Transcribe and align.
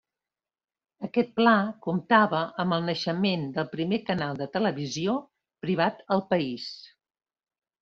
Aquest 1.07 1.29
Pla 1.39 1.53
comptava 1.87 2.39
amb 2.63 2.77
el 2.79 2.87
naixement 2.87 3.45
del 3.59 3.69
primer 3.75 4.01
canal 4.09 4.41
de 4.41 4.49
televisió 4.57 5.21
privat 5.67 6.05
al 6.17 6.27
país. 6.35 6.69